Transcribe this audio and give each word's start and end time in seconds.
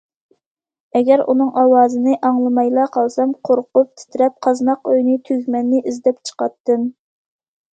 ئەگەر 0.99 1.21
ئۇنىڭ 1.33 1.51
ئاۋازىنى 1.63 2.15
ئاڭلىمايلا 2.29 2.85
قالسام، 2.97 3.35
قورقۇپ، 3.49 3.93
تىترەپ 4.03 4.41
قازناق 4.47 4.91
ئۆينى، 4.95 5.19
تۈگمەننى 5.29 5.83
ئىزدەپ 5.93 6.19
چىقاتتىم. 6.31 6.91